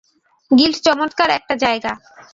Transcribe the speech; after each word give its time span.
Guild 0.51 0.77
চমৎকার 0.85 1.29
একটা 1.29 1.53
জায়গা। 1.55 1.91